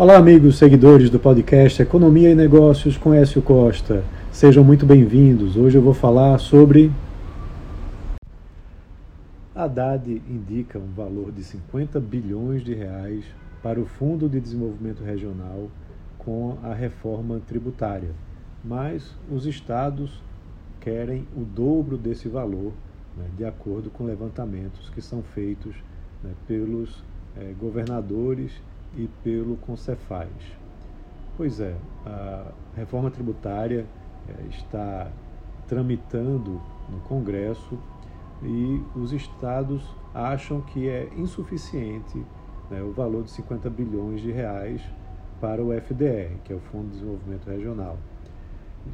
[0.00, 4.02] Olá, amigos seguidores do podcast Economia e Negócios com Écio Costa.
[4.32, 5.58] Sejam muito bem-vindos.
[5.58, 6.90] Hoje eu vou falar sobre.
[9.54, 13.26] A Haddad indica um valor de 50 bilhões de reais
[13.62, 15.68] para o Fundo de Desenvolvimento Regional
[16.16, 18.12] com a reforma tributária,
[18.64, 20.22] mas os estados
[20.80, 22.72] querem o dobro desse valor,
[23.18, 25.74] né, de acordo com levantamentos que são feitos
[26.24, 27.04] né, pelos
[27.36, 28.50] eh, governadores
[28.96, 30.30] e pelo Concefaz.
[31.36, 31.74] Pois é,
[32.04, 33.86] a reforma tributária
[34.28, 35.10] eh, está
[35.66, 37.78] tramitando no Congresso
[38.42, 39.82] e os estados
[40.14, 42.22] acham que é insuficiente
[42.70, 44.82] né, o valor de 50 bilhões de reais
[45.40, 47.98] para o FDR, que é o Fundo de Desenvolvimento Regional.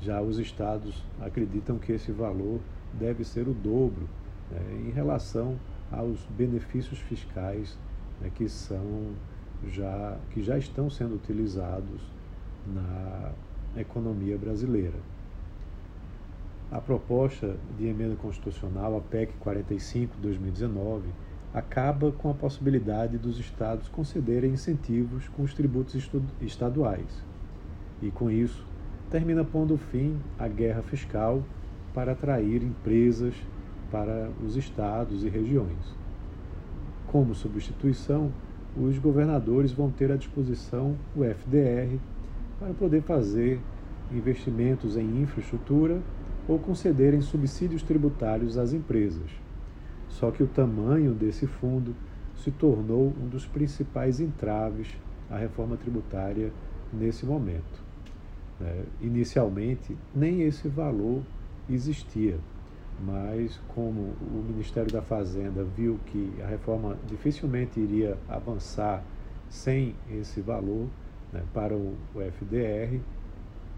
[0.00, 2.60] Já os estados acreditam que esse valor
[2.92, 4.08] deve ser o dobro
[4.50, 5.56] né, em relação
[5.90, 7.78] aos benefícios fiscais
[8.20, 9.12] né, que são
[9.70, 12.00] já que já estão sendo utilizados
[12.66, 13.32] na
[13.76, 14.98] economia brasileira.
[16.70, 21.02] A proposta de emenda constitucional, a PEC 45/2019,
[21.54, 27.24] acaba com a possibilidade dos estados concederem incentivos com os tributos estaduais.
[28.02, 28.66] E com isso,
[29.10, 31.42] termina pondo fim à guerra fiscal
[31.94, 33.34] para atrair empresas
[33.90, 35.94] para os estados e regiões.
[37.06, 38.32] Como substituição,
[38.78, 41.98] os governadores vão ter à disposição o FDR
[42.58, 43.60] para poder fazer
[44.12, 46.00] investimentos em infraestrutura
[46.46, 49.30] ou concederem subsídios tributários às empresas.
[50.08, 51.94] Só que o tamanho desse fundo
[52.36, 54.94] se tornou um dos principais entraves
[55.30, 56.52] à reforma tributária
[56.92, 57.84] nesse momento.
[58.60, 61.22] É, inicialmente, nem esse valor
[61.68, 62.38] existia
[63.04, 69.04] mas como o Ministério da Fazenda viu que a reforma dificilmente iria avançar
[69.48, 70.88] sem esse valor
[71.32, 72.98] né, para o, FDR,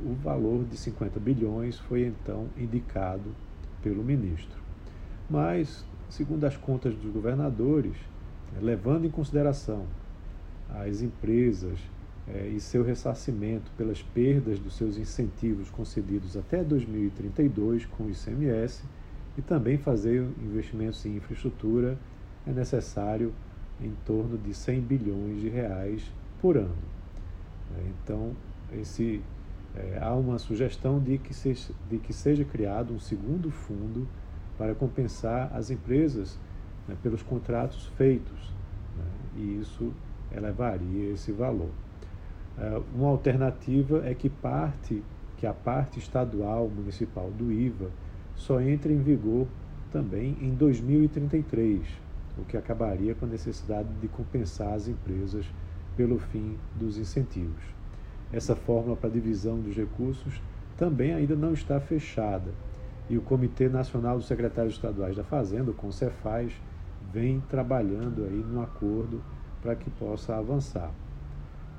[0.00, 3.34] o valor de 50 bilhões foi então indicado
[3.82, 4.58] pelo ministro.
[5.28, 7.96] Mas, segundo as contas dos governadores,
[8.52, 9.84] né, levando em consideração
[10.70, 11.78] as empresas
[12.28, 18.84] é, e seu ressarcimento pelas perdas dos seus incentivos concedidos até 2032 com o ICMS,
[19.38, 21.96] e também fazer investimentos em infraestrutura
[22.44, 23.32] é necessário
[23.80, 26.02] em torno de 100 bilhões de reais
[26.40, 26.74] por ano.
[27.76, 28.32] É, então,
[28.72, 29.22] esse,
[29.76, 34.08] é, há uma sugestão de que, seja, de que seja criado um segundo fundo
[34.56, 36.36] para compensar as empresas
[36.88, 38.52] né, pelos contratos feitos,
[38.96, 39.04] né,
[39.36, 39.92] e isso
[40.36, 41.70] elevaria esse valor.
[42.58, 45.00] É, uma alternativa é que parte,
[45.36, 47.88] que a parte estadual municipal do IVA
[48.38, 49.46] só entra em vigor
[49.92, 51.82] também em 2033,
[52.38, 55.44] o que acabaria com a necessidade de compensar as empresas
[55.96, 57.62] pelo fim dos incentivos.
[58.32, 60.40] Essa fórmula para divisão dos recursos
[60.76, 62.52] também ainda não está fechada
[63.10, 66.52] e o Comitê Nacional dos Secretários Estaduais da Fazenda, o CONCEFAZ,
[67.12, 69.22] vem trabalhando aí num acordo
[69.62, 70.92] para que possa avançar.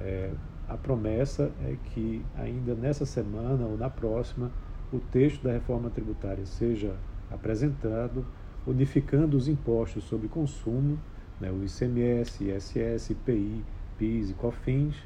[0.00, 0.30] É,
[0.66, 4.50] a promessa é que ainda nessa semana ou na próxima
[4.92, 6.94] o texto da reforma tributária seja
[7.30, 8.24] apresentado,
[8.66, 10.98] unificando os impostos sobre consumo,
[11.40, 13.64] né, o ICMS, ISS, IPI,
[13.98, 14.96] PIS e COFINS,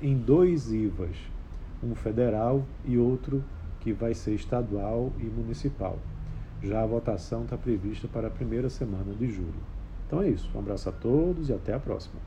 [0.00, 1.16] em dois IVAs,
[1.82, 3.42] um federal e outro
[3.80, 5.98] que vai ser estadual e municipal.
[6.62, 9.60] Já a votação está prevista para a primeira semana de julho.
[10.06, 10.48] Então é isso.
[10.54, 12.20] Um abraço a todos e até a próxima.